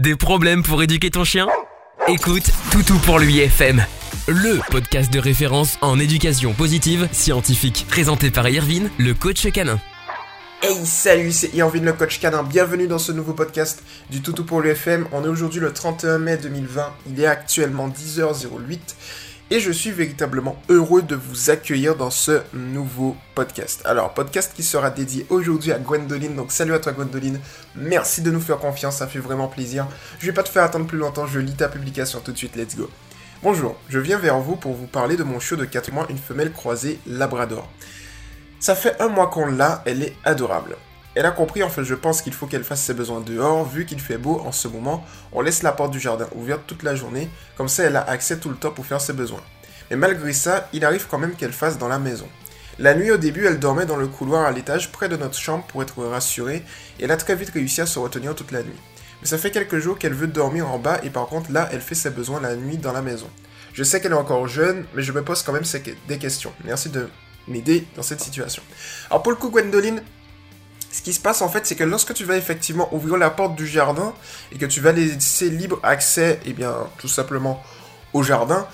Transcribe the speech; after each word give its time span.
Des 0.00 0.16
problèmes 0.16 0.62
pour 0.62 0.82
éduquer 0.82 1.10
ton 1.10 1.24
chien? 1.24 1.46
Écoute 2.08 2.50
Toutou 2.72 2.96
pour 3.00 3.18
lui 3.18 3.40
FM, 3.40 3.84
le 4.28 4.58
podcast 4.70 5.12
de 5.12 5.18
référence 5.18 5.76
en 5.82 5.98
éducation 5.98 6.54
positive 6.54 7.06
scientifique, 7.12 7.84
présenté 7.86 8.30
par 8.30 8.48
Irvine, 8.48 8.88
le 8.96 9.12
coach 9.12 9.46
canin. 9.52 9.78
Hey 10.62 10.86
salut, 10.86 11.32
c'est 11.32 11.52
Irvine 11.52 11.84
le 11.84 11.92
coach 11.92 12.18
canin, 12.18 12.42
bienvenue 12.42 12.86
dans 12.86 12.98
ce 12.98 13.12
nouveau 13.12 13.34
podcast 13.34 13.82
du 14.08 14.22
Toutou 14.22 14.44
pour 14.44 14.62
l'UFM. 14.62 15.06
On 15.12 15.22
est 15.22 15.28
aujourd'hui 15.28 15.60
le 15.60 15.70
31 15.70 16.18
mai 16.18 16.38
2020, 16.38 16.94
il 17.10 17.20
est 17.20 17.26
actuellement 17.26 17.90
10h08 17.90 18.78
et 19.50 19.58
je 19.58 19.72
suis 19.72 19.90
véritablement 19.90 20.60
heureux 20.68 21.02
de 21.02 21.16
vous 21.16 21.50
accueillir 21.50 21.96
dans 21.96 22.10
ce 22.10 22.40
nouveau 22.52 23.16
podcast. 23.34 23.82
Alors, 23.84 24.14
podcast 24.14 24.52
qui 24.54 24.62
sera 24.62 24.90
dédié 24.90 25.26
aujourd'hui 25.28 25.72
à 25.72 25.78
Gwendoline, 25.78 26.36
donc 26.36 26.52
salut 26.52 26.72
à 26.72 26.78
toi 26.78 26.92
Gwendoline, 26.92 27.40
merci 27.74 28.22
de 28.22 28.30
nous 28.30 28.40
faire 28.40 28.58
confiance, 28.58 28.98
ça 28.98 29.08
fait 29.08 29.18
vraiment 29.18 29.48
plaisir. 29.48 29.88
Je 30.20 30.26
vais 30.26 30.32
pas 30.32 30.44
te 30.44 30.48
faire 30.48 30.62
attendre 30.62 30.86
plus 30.86 30.98
longtemps, 30.98 31.26
je 31.26 31.40
lis 31.40 31.54
ta 31.54 31.68
publication 31.68 32.20
tout 32.20 32.32
de 32.32 32.38
suite, 32.38 32.54
let's 32.54 32.76
go. 32.76 32.88
Bonjour, 33.42 33.76
je 33.88 33.98
viens 33.98 34.18
vers 34.18 34.38
vous 34.38 34.54
pour 34.54 34.74
vous 34.74 34.86
parler 34.86 35.16
de 35.16 35.24
mon 35.24 35.40
chiot 35.40 35.56
de 35.56 35.64
4 35.64 35.92
mois, 35.92 36.06
une 36.10 36.18
femelle 36.18 36.52
croisée 36.52 37.00
Labrador. 37.06 37.68
Ça 38.60 38.74
fait 38.74 39.00
un 39.00 39.08
mois 39.08 39.28
qu'on 39.28 39.46
l'a, 39.46 39.82
elle 39.86 40.02
est 40.02 40.14
adorable. 40.24 40.76
Elle 41.16 41.26
a 41.26 41.32
compris, 41.32 41.62
en 41.64 41.68
fait, 41.68 41.82
je 41.82 41.94
pense 41.94 42.22
qu'il 42.22 42.32
faut 42.32 42.46
qu'elle 42.46 42.62
fasse 42.62 42.82
ses 42.82 42.94
besoins 42.94 43.20
dehors, 43.20 43.68
vu 43.68 43.84
qu'il 43.84 44.00
fait 44.00 44.16
beau 44.16 44.40
en 44.46 44.52
ce 44.52 44.68
moment. 44.68 45.04
On 45.32 45.40
laisse 45.40 45.64
la 45.64 45.72
porte 45.72 45.90
du 45.90 45.98
jardin 45.98 46.28
ouverte 46.36 46.62
toute 46.66 46.84
la 46.84 46.94
journée, 46.94 47.28
comme 47.56 47.68
ça 47.68 47.82
elle 47.82 47.96
a 47.96 48.08
accès 48.08 48.38
tout 48.38 48.48
le 48.48 48.54
temps 48.54 48.70
pour 48.70 48.86
faire 48.86 49.00
ses 49.00 49.12
besoins. 49.12 49.42
Mais 49.90 49.96
malgré 49.96 50.32
ça, 50.32 50.68
il 50.72 50.84
arrive 50.84 51.06
quand 51.10 51.18
même 51.18 51.34
qu'elle 51.34 51.52
fasse 51.52 51.78
dans 51.78 51.88
la 51.88 51.98
maison. 51.98 52.28
La 52.78 52.94
nuit 52.94 53.10
au 53.10 53.16
début, 53.16 53.44
elle 53.44 53.58
dormait 53.58 53.86
dans 53.86 53.96
le 53.96 54.06
couloir 54.06 54.46
à 54.46 54.52
l'étage 54.52 54.92
près 54.92 55.08
de 55.08 55.16
notre 55.16 55.36
chambre 55.36 55.64
pour 55.64 55.82
être 55.82 56.02
rassurée, 56.04 56.62
et 56.98 57.04
elle 57.04 57.10
a 57.10 57.16
très 57.16 57.34
vite 57.34 57.50
réussi 57.50 57.80
à 57.80 57.86
se 57.86 57.98
retenir 57.98 58.36
toute 58.36 58.52
la 58.52 58.62
nuit. 58.62 58.78
Mais 59.20 59.26
ça 59.26 59.36
fait 59.36 59.50
quelques 59.50 59.78
jours 59.78 59.98
qu'elle 59.98 60.14
veut 60.14 60.28
dormir 60.28 60.70
en 60.70 60.78
bas, 60.78 61.00
et 61.02 61.10
par 61.10 61.26
contre 61.26 61.50
là, 61.50 61.68
elle 61.72 61.80
fait 61.80 61.96
ses 61.96 62.10
besoins 62.10 62.40
la 62.40 62.54
nuit 62.54 62.78
dans 62.78 62.92
la 62.92 63.02
maison. 63.02 63.28
Je 63.72 63.82
sais 63.82 64.00
qu'elle 64.00 64.12
est 64.12 64.14
encore 64.14 64.46
jeune, 64.46 64.86
mais 64.94 65.02
je 65.02 65.12
me 65.12 65.22
pose 65.22 65.42
quand 65.42 65.52
même 65.52 65.64
des 66.08 66.18
questions. 66.18 66.52
Merci 66.64 66.88
de 66.88 67.08
m'aider 67.48 67.86
dans 67.96 68.02
cette 68.02 68.20
situation. 68.20 68.62
Alors 69.10 69.22
pour 69.22 69.32
le 69.32 69.38
coup, 69.38 69.50
Gwendoline, 69.50 70.02
ce 70.90 71.02
qui 71.02 71.12
se 71.12 71.20
passe 71.20 71.42
en 71.42 71.48
fait, 71.48 71.66
c'est 71.66 71.76
que 71.76 71.84
lorsque 71.84 72.14
tu 72.14 72.24
vas 72.24 72.36
effectivement 72.36 72.92
ouvrir 72.92 73.16
la 73.16 73.30
porte 73.30 73.54
du 73.54 73.66
jardin 73.66 74.12
et 74.52 74.58
que 74.58 74.66
tu 74.66 74.80
vas 74.80 74.92
laisser 74.92 75.48
libre 75.50 75.78
accès, 75.82 76.40
eh 76.44 76.52
bien, 76.52 76.74
tout 76.98 77.08
simplement 77.08 77.62
au 78.12 78.22
jardin, 78.22 78.66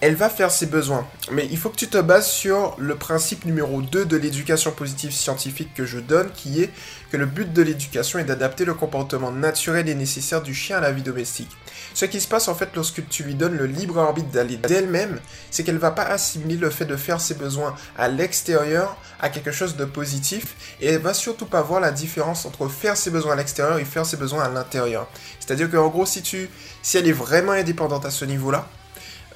elle 0.00 0.14
va 0.14 0.30
faire 0.30 0.50
ses 0.50 0.66
besoins. 0.66 1.06
Mais 1.30 1.46
il 1.50 1.58
faut 1.58 1.68
que 1.68 1.76
tu 1.76 1.88
te 1.88 1.98
bases 1.98 2.28
sur 2.30 2.74
le 2.78 2.96
principe 2.96 3.44
numéro 3.44 3.82
2 3.82 4.06
de 4.06 4.16
l'éducation 4.16 4.72
positive 4.72 5.12
scientifique 5.12 5.74
que 5.74 5.84
je 5.84 5.98
donne, 5.98 6.30
qui 6.32 6.62
est 6.62 6.70
que 7.10 7.16
le 7.16 7.26
but 7.26 7.52
de 7.52 7.62
l'éducation 7.62 8.18
est 8.18 8.24
d'adapter 8.24 8.64
le 8.64 8.74
comportement 8.74 9.30
naturel 9.30 9.88
et 9.88 9.94
nécessaire 9.94 10.42
du 10.42 10.54
chien 10.54 10.78
à 10.78 10.80
la 10.80 10.92
vie 10.92 11.02
domestique. 11.02 11.50
Ce 11.94 12.04
qui 12.04 12.20
se 12.20 12.28
passe 12.28 12.48
en 12.48 12.54
fait 12.54 12.70
lorsque 12.74 13.06
tu 13.08 13.24
lui 13.24 13.34
donnes 13.34 13.56
le 13.56 13.66
libre 13.66 13.98
arbitre 13.98 14.28
d'aller 14.28 14.56
d'elle-même, 14.56 15.20
c'est 15.50 15.64
qu'elle 15.64 15.78
va 15.78 15.90
pas 15.90 16.04
assimiler 16.04 16.56
le 16.56 16.70
fait 16.70 16.84
de 16.84 16.96
faire 16.96 17.20
ses 17.20 17.34
besoins 17.34 17.74
à 17.96 18.08
l'extérieur 18.08 18.96
à 19.20 19.28
quelque 19.28 19.52
chose 19.52 19.76
de 19.76 19.84
positif, 19.84 20.56
et 20.80 20.88
elle 20.88 21.00
va 21.00 21.14
surtout 21.14 21.46
pas 21.46 21.62
voir 21.62 21.80
la 21.80 21.90
différence 21.90 22.46
entre 22.46 22.68
faire 22.68 22.96
ses 22.96 23.10
besoins 23.10 23.32
à 23.32 23.36
l'extérieur 23.36 23.78
et 23.78 23.84
faire 23.84 24.06
ses 24.06 24.16
besoins 24.16 24.42
à 24.42 24.48
l'intérieur. 24.48 25.08
C'est-à-dire 25.38 25.70
qu'en 25.70 25.88
gros, 25.88 26.06
si 26.06 26.22
tu, 26.22 26.48
si 26.82 26.96
elle 26.96 27.06
est 27.06 27.12
vraiment 27.12 27.52
indépendante 27.52 28.06
à 28.06 28.10
ce 28.10 28.24
niveau-là, 28.24 28.66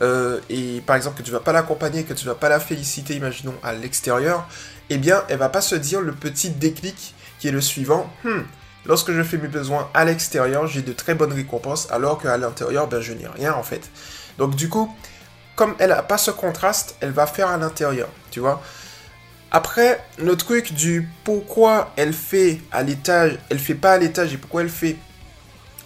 euh, 0.01 0.41
et 0.49 0.83
par 0.87 0.97
exemple 0.97 1.19
que 1.19 1.23
tu 1.23 1.31
vas 1.31 1.41
pas 1.41 1.53
l'accompagner, 1.53 2.05
que 2.05 2.15
tu 2.15 2.27
vas 2.27 2.35
pas 2.35 2.49
la 2.49 2.61
féliciter, 2.61 3.15
imaginons 3.15 3.55
à 3.63 3.73
l'extérieur, 3.73 4.49
eh 4.91 4.99
bien, 4.99 5.23
elle 5.29 5.39
va 5.39 5.49
pas 5.49 5.61
se 5.61 5.75
dire 5.75 6.01
le 6.01 6.13
petit 6.13 6.51
déclic 6.51 7.15
qui 7.39 7.49
est 7.49 7.53
le 7.53 7.61
suivant. 7.61 8.11
Hmm, 8.25 8.41
lorsque 8.87 9.13
je 9.13 9.23
fais 9.23 9.39
mes 9.39 9.49
besoins 9.49 9.89
à 9.95 10.05
l'extérieur, 10.05 10.67
j'ai 10.67 10.83
de 10.83 10.93
très 10.93 11.15
bonnes 11.15 11.33
récompenses, 11.33 11.91
alors 11.91 12.21
qu'à 12.21 12.37
l'intérieur, 12.37 12.87
ben, 12.87 13.01
je 13.01 13.13
n'ai 13.13 13.27
rien 13.27 13.55
en 13.55 13.63
fait. 13.63 13.91
Donc 14.39 14.55
du 14.57 14.69
coup, 14.69 14.95
comme 15.57 15.75
elle 15.79 15.93
a 15.93 16.03
pas 16.03 16.19
ce 16.19 16.31
contraste, 16.31 16.97
elle 17.01 17.13
va 17.13 17.27
faire 17.27 17.49
à 17.49 17.57
l'intérieur, 17.57 18.09
tu 18.31 18.41
vois. 18.41 18.63
Après, 19.51 20.05
le 20.19 20.37
truc 20.37 20.73
du 20.73 21.09
pourquoi 21.23 21.93
elle 21.97 22.13
fait 22.13 22.61
à 22.73 22.83
l'étage, 22.83 23.39
elle 23.51 23.61
fait 23.61 23.77
pas 23.77 23.93
à 23.93 23.99
l'étage 23.99 24.35
et 24.35 24.37
pourquoi 24.37 24.63
elle 24.63 24.69
fait 24.69 24.97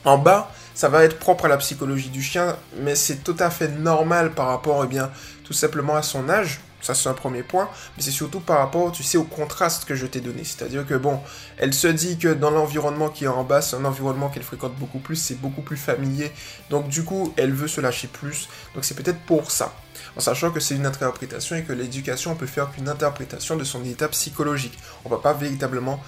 en 0.05 0.17
bas, 0.17 0.51
ça 0.75 0.89
va 0.89 1.05
être 1.05 1.19
propre 1.19 1.45
à 1.45 1.49
la 1.49 1.59
psychologie 1.59 2.09
du 2.09 2.23
chien, 2.23 2.57
mais 2.79 2.95
c'est 2.95 3.17
tout 3.17 3.37
à 3.39 3.51
fait 3.51 3.69
normal 3.69 4.33
par 4.33 4.47
rapport, 4.47 4.83
eh 4.85 4.87
bien, 4.87 5.11
tout 5.45 5.53
simplement 5.53 5.97
à 5.97 6.03
son 6.03 6.31
âge. 6.31 6.61
Ça, 6.81 6.95
c'est 6.95 7.09
un 7.09 7.15
premier 7.15 7.43
point. 7.43 7.69
Mais 7.97 8.03
c'est 8.03 8.11
surtout 8.11 8.41
par 8.41 8.59
rapport, 8.59 8.93
tu 8.93 9.03
sais, 9.03 9.19
au 9.19 9.25
contraste 9.25 9.85
que 9.85 9.95
je 9.95 10.07
t'ai 10.07 10.21
donné. 10.21 10.45
C'est-à-dire 10.45 10.87
que, 10.87 10.95
bon, 10.95 11.21
elle 11.57 11.75
se 11.75 11.89
dit 11.89 12.19
que 12.19 12.29
dans 12.29 12.51
l'environnement 12.51 13.09
qui 13.09 13.25
est 13.25 13.29
en 13.29 13.45
bas, 13.45 13.63
c'est 13.63 13.77
un 13.77 13.85
environnement 13.85 14.29
qu'elle 14.29 14.43
fréquente 14.43 14.75
beaucoup 14.77 14.99
plus, 14.99 15.17
c'est 15.17 15.41
beaucoup 15.41 15.63
plus 15.63 15.77
familier. 15.77 16.31
Donc, 16.71 16.89
du 16.89 17.05
coup, 17.05 17.33
elle 17.37 17.53
veut 17.53 17.69
se 17.69 17.81
lâcher 17.81 18.09
plus. 18.09 18.49
Donc, 18.75 18.85
c'est 18.85 18.95
peut-être 18.95 19.21
pour 19.21 19.51
ça. 19.51 19.75
En 20.17 20.21
sachant 20.21 20.51
que 20.51 20.61
c'est 20.61 20.75
une 20.75 20.87
interprétation 20.87 21.57
et 21.57 21.65
que 21.65 21.73
l'éducation, 21.73 22.33
on 22.33 22.37
peut 22.37 22.47
faire 22.47 22.71
qu'une 22.71 22.89
interprétation 22.89 23.57
de 23.57 23.65
son 23.65 23.85
état 23.85 24.09
psychologique. 24.09 24.79
On 25.05 25.09
va 25.09 25.19
pas 25.19 25.33
véritablement 25.33 26.03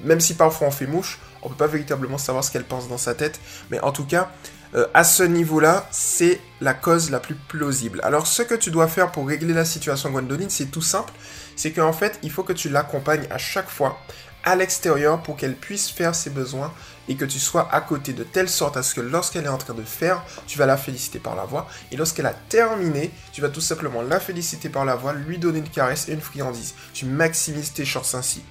même 0.00 0.20
si 0.20 0.34
parfois 0.34 0.68
on 0.68 0.70
fait 0.70 0.86
mouche, 0.86 1.18
on 1.42 1.48
peut 1.48 1.56
pas 1.56 1.66
véritablement 1.66 2.18
savoir 2.18 2.44
ce 2.44 2.50
qu'elle 2.50 2.64
pense 2.64 2.88
dans 2.88 2.98
sa 2.98 3.14
tête, 3.14 3.40
mais 3.70 3.80
en 3.80 3.92
tout 3.92 4.04
cas, 4.04 4.30
euh, 4.74 4.86
à 4.94 5.04
ce 5.04 5.22
niveau-là, 5.22 5.86
c'est 5.90 6.40
la 6.60 6.74
cause 6.74 7.10
la 7.10 7.20
plus 7.20 7.34
plausible. 7.34 8.00
Alors, 8.02 8.26
ce 8.26 8.42
que 8.42 8.54
tu 8.54 8.70
dois 8.70 8.88
faire 8.88 9.12
pour 9.12 9.26
régler 9.26 9.54
la 9.54 9.64
situation 9.64 10.10
Gwendoline, 10.10 10.50
c'est 10.50 10.66
tout 10.66 10.82
simple, 10.82 11.12
c'est 11.54 11.72
qu'en 11.72 11.92
fait, 11.92 12.18
il 12.22 12.30
faut 12.30 12.42
que 12.42 12.52
tu 12.52 12.68
l'accompagnes 12.68 13.26
à 13.30 13.38
chaque 13.38 13.70
fois 13.70 13.98
à 14.44 14.54
l'extérieur 14.56 15.22
pour 15.22 15.36
qu'elle 15.36 15.56
puisse 15.56 15.90
faire 15.90 16.14
ses 16.14 16.30
besoins 16.30 16.72
et 17.08 17.16
que 17.16 17.24
tu 17.24 17.38
sois 17.38 17.68
à 17.72 17.80
côté 17.80 18.12
de 18.12 18.24
telle 18.24 18.48
sorte 18.48 18.76
à 18.76 18.82
ce 18.82 18.94
que 18.94 19.00
lorsqu'elle 19.00 19.44
est 19.44 19.48
en 19.48 19.58
train 19.58 19.74
de 19.74 19.82
faire, 19.82 20.22
tu 20.46 20.58
vas 20.58 20.66
la 20.66 20.76
féliciter 20.76 21.18
par 21.18 21.36
la 21.36 21.44
voix 21.44 21.68
et 21.92 21.96
lorsqu'elle 21.96 22.26
a 22.26 22.34
terminé, 22.34 23.10
tu 23.32 23.40
vas 23.40 23.48
tout 23.48 23.60
simplement 23.60 24.02
la 24.02 24.20
féliciter 24.20 24.68
par 24.68 24.84
la 24.84 24.96
voix, 24.96 25.12
lui 25.12 25.38
donner 25.38 25.58
une 25.58 25.68
caresse 25.68 26.08
et 26.08 26.12
une 26.12 26.20
friandise. 26.20 26.74
Tu 26.92 27.06
maximises 27.06 27.72
tes 27.72 27.84
chances 27.84 28.14
ainsi. 28.14 28.42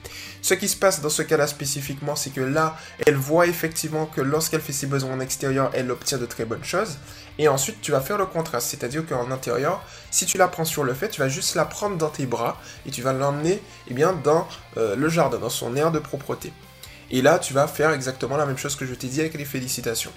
Ce 0.42 0.54
qui 0.54 0.68
se 0.68 0.76
passe 0.76 1.02
dans 1.02 1.10
ce 1.10 1.24
cas-là 1.24 1.48
spécifiquement, 1.48 2.16
c'est 2.16 2.30
que 2.30 2.42
là, 2.42 2.78
elle 3.08 3.16
voit 3.16 3.48
effectivement 3.48 4.06
que 4.06 4.22
lorsqu'elle 4.22 4.62
fait 4.62 4.74
ses 4.74 4.86
besoins 4.86 5.14
en 5.14 5.20
extérieur, 5.20 5.72
elle 5.74 5.90
obtient 5.90 6.20
de 6.20 6.26
très 6.28 6.46
bonnes 6.46 6.64
choses. 6.64 6.98
Et 7.38 7.48
ensuite, 7.48 7.82
tu 7.82 7.92
vas 7.92 8.00
faire 8.00 8.18
le 8.18 8.26
contraste, 8.26 8.68
c'est-à-dire 8.70 9.06
qu'en 9.06 9.32
intérieur, 9.32 9.84
si 10.12 10.26
tu 10.26 10.38
la 10.38 10.48
prends 10.48 10.64
sur 10.64 10.84
le 10.84 10.94
fait, 10.94 11.10
tu 11.10 11.20
vas 11.20 11.30
juste 11.30 11.56
la 11.56 11.66
prendre 11.66 11.98
dans 11.98 12.10
tes 12.10 12.26
bras 12.26 12.62
et 12.86 12.92
tu 12.92 13.02
vas 13.02 13.12
l'emmener 13.12 13.62
eh 13.88 13.94
bien, 13.94 14.14
dans 14.14 14.48
euh, 14.78 14.96
le 14.96 15.10
jardin, 15.10 15.40
dans 15.40 15.50
son 15.50 15.76
air 15.76 15.92
de 15.92 16.00
propreté. 16.00 16.54
Et 17.12 17.22
là, 17.22 17.40
tu 17.40 17.54
vas 17.54 17.68
faire 17.68 17.92
exactement 17.92 18.38
la 18.38 18.46
même 18.46 18.58
chose 18.58 18.76
que 18.76 18.86
je 18.86 18.94
t'ai 18.94 19.08
dit 19.08 19.22
avec 19.22 19.34
les 19.36 19.46
félicitations. 19.46 20.12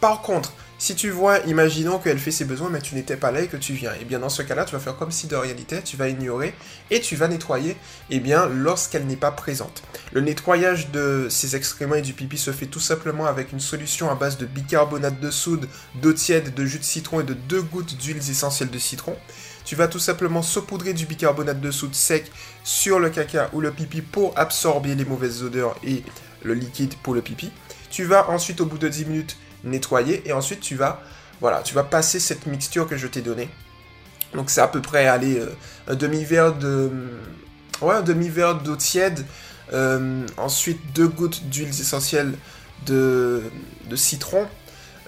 Par 0.00 0.22
contre, 0.22 0.52
si 0.76 0.94
tu 0.94 1.08
vois, 1.08 1.38
imaginons 1.46 1.98
qu'elle 1.98 2.18
fait 2.18 2.30
ses 2.30 2.44
besoins, 2.44 2.68
mais 2.68 2.80
tu 2.80 2.94
n'étais 2.94 3.16
pas 3.16 3.30
là 3.30 3.40
et 3.40 3.46
que 3.46 3.56
tu 3.56 3.72
viens, 3.72 3.92
et 3.94 4.00
eh 4.02 4.04
bien 4.04 4.18
dans 4.18 4.28
ce 4.28 4.42
cas-là, 4.42 4.64
tu 4.64 4.72
vas 4.72 4.80
faire 4.80 4.96
comme 4.96 5.10
si 5.10 5.28
de 5.28 5.36
n'était, 5.36 5.80
tu 5.82 5.96
vas 5.96 6.08
ignorer 6.08 6.52
et 6.90 7.00
tu 7.00 7.16
vas 7.16 7.28
nettoyer, 7.28 7.70
et 7.70 7.76
eh 8.10 8.20
bien 8.20 8.46
lorsqu'elle 8.46 9.06
n'est 9.06 9.16
pas 9.16 9.30
présente. 9.30 9.82
Le 10.12 10.20
nettoyage 10.20 10.90
de 10.90 11.28
ses 11.30 11.56
excréments 11.56 11.94
et 11.94 12.02
du 12.02 12.12
pipi 12.12 12.36
se 12.36 12.52
fait 12.52 12.66
tout 12.66 12.80
simplement 12.80 13.24
avec 13.24 13.52
une 13.52 13.60
solution 13.60 14.10
à 14.10 14.14
base 14.14 14.36
de 14.36 14.46
bicarbonate 14.46 15.20
de 15.20 15.30
soude, 15.30 15.68
d'eau 16.02 16.12
tiède, 16.12 16.52
de 16.52 16.66
jus 16.66 16.80
de 16.80 16.84
citron 16.84 17.20
et 17.20 17.24
de 17.24 17.34
deux 17.34 17.62
gouttes 17.62 17.96
d'huiles 17.96 18.18
essentielles 18.18 18.70
de 18.70 18.78
citron. 18.78 19.16
Tu 19.64 19.76
vas 19.76 19.88
tout 19.88 19.98
simplement 19.98 20.42
saupoudrer 20.42 20.92
du 20.92 21.06
bicarbonate 21.06 21.60
de 21.60 21.70
soude 21.70 21.94
sec 21.94 22.30
sur 22.64 23.00
le 23.00 23.10
caca 23.10 23.48
ou 23.52 23.60
le 23.60 23.70
pipi 23.70 24.02
pour 24.02 24.38
absorber 24.38 24.94
les 24.94 25.04
mauvaises 25.04 25.42
odeurs 25.42 25.74
et 25.82 26.02
le 26.42 26.54
liquide 26.54 26.94
pour 27.02 27.14
le 27.14 27.22
pipi. 27.22 27.50
Tu 27.90 28.04
vas 28.04 28.28
ensuite, 28.28 28.60
au 28.60 28.66
bout 28.66 28.78
de 28.78 28.88
10 28.88 29.06
minutes, 29.06 29.36
nettoyer 29.64 30.22
et 30.28 30.32
ensuite 30.32 30.60
tu 30.60 30.76
vas 30.76 31.02
voilà, 31.40 31.62
tu 31.62 31.74
vas 31.74 31.84
passer 31.84 32.20
cette 32.20 32.46
mixture 32.46 32.88
que 32.88 32.96
je 32.96 33.06
t'ai 33.06 33.20
donnée. 33.20 33.48
Donc 34.34 34.50
c'est 34.50 34.60
à 34.60 34.68
peu 34.68 34.80
près 34.80 35.06
aller 35.06 35.38
euh, 35.38 35.54
un 35.88 35.94
demi-verre 35.94 36.54
de 36.54 36.90
ouais, 37.82 38.02
demi-verre 38.02 38.56
d'eau 38.56 38.76
tiède, 38.76 39.24
euh, 39.72 40.26
ensuite 40.36 40.80
deux 40.94 41.08
gouttes 41.08 41.44
d'huile 41.48 41.68
essentielle 41.68 42.34
de 42.86 43.42
citron, 43.94 44.46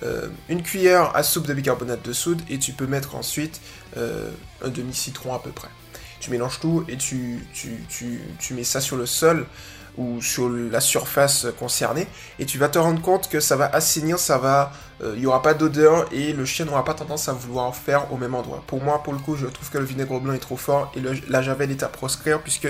euh, 0.03 0.29
une 0.49 0.63
cuillère 0.63 1.15
à 1.17 1.23
soupe 1.23 1.47
de 1.47 1.55
bicarbonate 1.55 2.03
de 2.03 2.13
soude 2.13 2.43
et 2.49 2.59
tu 2.59 2.73
peux 2.73 2.87
mettre 2.87 3.15
ensuite 3.15 3.61
un 3.97 4.69
demi-citron 4.69 5.33
à 5.33 5.39
peu 5.39 5.51
près. 5.51 5.69
Tu 6.21 6.31
mélanges 6.31 6.61
tout 6.61 6.85
et 6.89 6.97
tu, 6.97 7.47
tu, 7.55 7.79
tu, 7.89 8.21
tu 8.39 8.53
mets 8.55 8.65
ça 8.65 8.81
sur 8.81 8.97
le 8.97 9.07
sol 9.07 9.47
ou 9.97 10.21
sur 10.21 10.49
la 10.49 10.81
surface 10.81 11.47
concernée, 11.59 12.07
et 12.39 12.47
tu 12.47 12.59
vas 12.59 12.69
te 12.69 12.79
rendre 12.79 13.01
compte 13.01 13.29
que 13.29 13.41
ça 13.41 13.57
va 13.57 13.67
assainir, 13.67 14.19
ça 14.19 14.39
va, 14.39 14.73
euh, 15.03 15.13
il 15.15 15.21
n'y 15.21 15.27
aura 15.27 15.43
pas 15.43 15.55
d'odeur 15.55 16.07
et 16.13 16.33
le 16.33 16.45
chien 16.45 16.65
n'aura 16.65 16.85
pas 16.85 16.95
tendance 16.95 17.29
à 17.29 17.33
vouloir 17.33 17.75
faire 17.75 18.13
au 18.13 18.17
même 18.17 18.35
endroit. 18.35 18.63
Pour 18.67 18.83
moi, 18.83 19.03
pour 19.03 19.13
le 19.13 19.19
coup, 19.19 19.37
je 19.37 19.47
trouve 19.47 19.71
que 19.71 19.79
le 19.79 19.85
vinaigre 19.85 20.21
blanc 20.21 20.35
est 20.35 20.39
trop 20.39 20.57
fort 20.57 20.93
et 20.97 21.01
la 21.29 21.43
javel 21.43 21.71
est 21.71 21.83
à 21.83 21.89
proscrire 21.89 22.43
puisque 22.43 22.69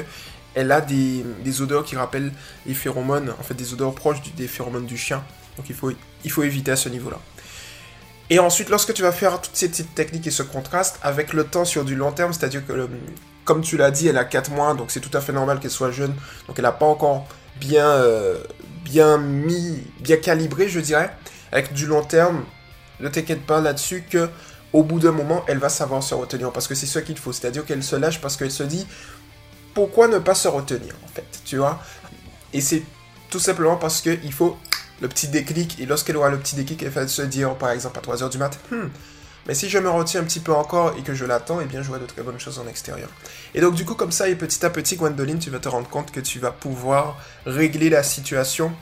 elle 0.57 0.73
a 0.73 0.81
des, 0.81 1.23
odeurs 1.61 1.85
qui 1.85 1.97
rappellent 1.97 2.33
les 2.67 2.75
phéromones, 2.75 3.33
en 3.39 3.43
fait 3.43 3.55
des 3.55 3.75
odeurs 3.75 3.95
proches 3.95 4.23
des 4.37 4.49
phéromones 4.49 4.87
du 4.87 4.97
chien. 4.97 5.23
Donc 5.57 5.67
il 5.69 6.31
faut, 6.31 6.43
éviter 6.43 6.71
à 6.73 6.77
ce 6.77 6.89
niveau-là. 6.89 7.21
Et 8.31 8.39
ensuite, 8.39 8.71
lorsque 8.71 8.93
tu 8.93 9.03
vas 9.03 9.13
faire 9.13 9.41
toutes 9.41 9.55
ces 9.55 9.69
petites 9.69 9.95
techniques 9.95 10.27
et 10.27 10.31
ce 10.31 10.43
contraste, 10.43 10.99
avec 11.03 11.35
le 11.35 11.45
temps 11.45 11.67
sur 11.67 11.85
du 11.85 11.95
long 11.95 12.11
terme, 12.11 12.33
c'est-à-dire 12.33 12.67
que 12.67 12.89
comme 13.45 13.61
tu 13.61 13.77
l'as 13.77 13.91
dit, 13.91 14.09
elle 14.09 14.17
a 14.17 14.25
4 14.25 14.51
mois, 14.51 14.75
donc 14.75 14.91
c'est 14.91 15.01
tout 15.01 15.17
à 15.17 15.21
fait 15.21 15.33
normal 15.33 15.61
qu'elle 15.61 15.71
soit 15.71 15.93
jeune. 15.93 16.15
Donc 16.49 16.59
elle 16.59 16.65
n'a 16.65 16.73
pas 16.73 16.87
encore 16.87 17.29
bien, 17.61 17.87
euh, 17.87 18.43
bien 18.83 19.19
mis, 19.19 19.83
bien 20.01 20.17
calibré, 20.17 20.69
je 20.69 20.81
dirais. 20.81 21.15
avec 21.53 21.75
du 21.75 21.87
long 21.87 22.03
terme, 22.03 22.45
ne 23.01 23.09
t'inquiète 23.09 23.45
pas 23.45 23.61
là-dessus 23.61 24.05
que 24.11 24.29
au 24.73 24.83
bout 24.83 24.99
d'un 24.99 25.13
moment, 25.13 25.45
elle 25.49 25.59
va 25.59 25.69
savoir 25.69 26.03
se 26.03 26.15
retenir 26.15 26.51
parce 26.51 26.67
que 26.67 26.75
c'est 26.75 26.87
ce 26.87 26.99
qu'il 26.99 27.19
faut. 27.19 27.33
C'est-à-dire 27.33 27.65
qu'elle 27.65 27.83
se 27.83 27.97
lâche 27.97 28.21
parce 28.21 28.37
qu'elle 28.37 28.51
se 28.51 28.63
dit 28.63 28.87
pourquoi 29.77 30.09
ne 30.09 30.19
pas 30.19 30.35
se 30.35 30.49
retenir 30.49 30.95
en 31.05 31.09
fait, 31.09 31.27
tu 31.45 31.59
vois 31.59 31.79
Et 32.55 32.63
c'est 32.63 32.83
tout 33.29 33.39
simplement 33.39 33.77
parce 33.77 34.01
qu'il 34.01 34.33
faut 34.33 34.57
le 35.03 35.09
petit 35.09 35.29
déclic 35.29 35.79
et 35.79 35.85
lorsqu'elle 35.85 36.17
aura 36.17 36.31
le 36.31 36.39
petit 36.39 36.57
déclic, 36.57 36.83
elle 36.83 36.89
va 36.89 37.07
se 37.07 37.21
dire 37.21 37.55
par 37.57 37.73
exemple 37.73 37.99
à 37.99 38.01
3h 38.01 38.31
du 38.31 38.39
mat, 38.39 38.59
hmm, 38.71 38.89
mais 39.47 39.53
si 39.53 39.69
je 39.69 39.77
me 39.77 39.91
retiens 39.91 40.23
un 40.23 40.25
petit 40.25 40.41
peu 40.41 40.55
encore 40.55 40.95
et 40.99 41.03
que 41.03 41.13
je 41.13 41.27
l'attends, 41.27 41.61
eh 41.61 41.67
bien 41.67 41.83
j'aurai 41.83 42.01
de 42.01 42.07
très 42.07 42.23
bonnes 42.23 42.41
choses 42.41 42.59
en 42.59 42.67
extérieur. 42.67 43.11
Et 43.55 43.61
donc 43.61 43.75
du 43.75 43.85
coup 43.85 43.95
comme 43.95 44.13
ça 44.13 44.31
et 44.31 44.35
petit 44.35 44.65
à 44.65 44.71
petit 44.71 44.97
Gwendoline, 44.97 45.41
tu 45.41 45.51
vas 45.51 45.59
te 45.59 45.69
rendre 45.69 45.91
compte 45.91 46.11
que 46.11 46.21
tu 46.21 46.39
vas 46.39 46.53
pouvoir 46.53 47.19
régler 47.45 47.91
la 47.91 48.03
situation 48.03 48.73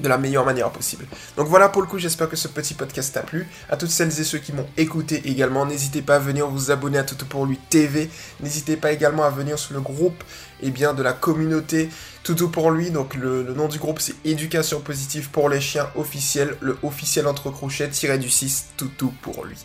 de 0.00 0.08
la 0.08 0.18
meilleure 0.18 0.44
manière 0.44 0.70
possible. 0.70 1.06
Donc 1.36 1.48
voilà 1.48 1.68
pour 1.68 1.82
le 1.82 1.88
coup, 1.88 1.98
j'espère 1.98 2.28
que 2.28 2.36
ce 2.36 2.48
petit 2.48 2.74
podcast 2.74 3.14
t'a 3.14 3.22
plu. 3.22 3.46
À 3.68 3.76
toutes 3.76 3.90
celles 3.90 4.20
et 4.20 4.24
ceux 4.24 4.38
qui 4.38 4.52
m'ont 4.52 4.66
écouté 4.76 5.28
également, 5.28 5.66
n'hésitez 5.66 6.02
pas 6.02 6.16
à 6.16 6.18
venir 6.18 6.48
vous 6.48 6.70
abonner 6.70 6.98
à 6.98 7.04
Tout 7.04 7.24
pour 7.26 7.46
lui 7.46 7.58
TV. 7.70 8.10
N'hésitez 8.40 8.76
pas 8.76 8.92
également 8.92 9.24
à 9.24 9.30
venir 9.30 9.58
sur 9.58 9.74
le 9.74 9.80
groupe 9.80 10.22
eh 10.62 10.70
bien, 10.70 10.94
de 10.94 11.02
la 11.02 11.12
communauté 11.12 11.88
Toutou 12.22 12.48
pour 12.48 12.70
lui. 12.70 12.90
Donc 12.90 13.14
le, 13.14 13.42
nom 13.54 13.68
du 13.68 13.78
groupe 13.78 14.00
c'est 14.00 14.14
Éducation 14.24 14.80
positive 14.80 15.30
pour 15.30 15.48
les 15.48 15.60
chiens 15.60 15.88
officiel. 15.94 16.56
Le 16.60 16.76
officiel 16.82 17.26
entre 17.26 17.50
crochets 17.50 17.88
tiré 17.88 18.18
du 18.18 18.30
6 18.30 18.68
Toutou 18.76 19.12
pour 19.22 19.44
lui. 19.44 19.56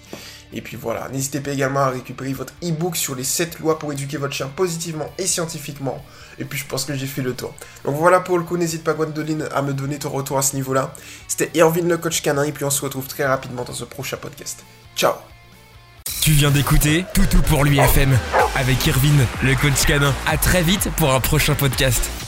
Et 0.54 0.62
puis 0.62 0.78
voilà, 0.78 1.08
n'hésitez 1.10 1.40
pas 1.40 1.52
également 1.52 1.82
à 1.82 1.90
récupérer 1.90 2.34
votre 2.34 2.54
e-book 2.64 2.96
sur 2.96 3.16
les 3.16 3.24
7 3.24 3.60
lois 3.60 3.80
pour 3.80 3.92
éduquer 3.94 4.18
votre 4.18 4.34
chien 4.34 4.48
positivement 4.48 5.10
et 5.18 5.26
scientifiquement. 5.26 6.04
Et 6.40 6.46
puis 6.46 6.60
je 6.60 6.66
pense 6.66 6.86
que 6.86 6.96
j'ai 6.96 7.08
fait 7.08 7.22
le 7.22 7.34
tour. 7.34 7.54
Donc 7.86 7.96
voilà 7.96 8.20
pour 8.20 8.38
le 8.38 8.44
coup, 8.44 8.58
n'hésite 8.58 8.84
pas 8.84 8.94
Gwendoline 8.94 9.48
à 9.54 9.62
me 9.62 9.74
donner 9.74 9.98
ton 9.98 10.10
retour 10.10 10.38
à 10.38 10.42
ce 10.42 10.56
niveau-là. 10.56 10.94
C'était 11.28 11.52
Irvine 11.54 11.88
le 11.88 11.98
coach 11.98 12.22
canin 12.22 12.44
et 12.44 12.52
puis 12.52 12.66
on 12.66 12.70
se 12.70 12.82
retrouve 12.82 13.08
très 13.08 13.26
rapidement 13.26 13.64
dans 13.64 13.74
ce 13.74 13.86
prochain 13.86 14.18
podcast. 14.18 14.64
Ciao 14.96 15.14
Tu 16.22 16.32
viens 16.32 16.52
d'écouter 16.52 17.06
Toutou 17.14 17.42
pour 17.44 17.64
lui 17.64 17.80
FM 17.80 18.18
avec 18.56 18.86
Irvine 18.86 19.26
le 19.44 19.56
coach 19.56 19.86
canin. 19.86 20.14
À 20.28 20.38
très 20.38 20.64
vite 20.64 20.90
pour 20.98 21.14
un 21.14 21.20
prochain 21.20 21.56
podcast. 21.56 22.21